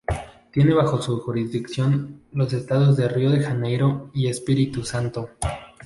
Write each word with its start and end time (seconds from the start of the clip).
Tiene 0.51 0.73
bajo 0.73 0.99
su 0.99 1.19
jurisdicción 1.19 2.23
los 2.31 2.51
estados 2.53 2.97
de 2.97 3.07
Río 3.07 3.29
de 3.29 3.41
Janeiro 3.43 4.09
y 4.15 4.29
Espíritu 4.29 4.83
Santo. 4.83 5.29